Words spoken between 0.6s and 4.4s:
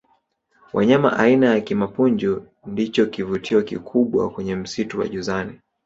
wanyama aina ya kimapunju ndicho kivutio kikubwa